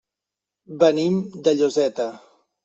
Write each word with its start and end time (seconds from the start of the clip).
Venim 0.83 1.19
de 1.49 1.55
Lloseta. 1.61 2.09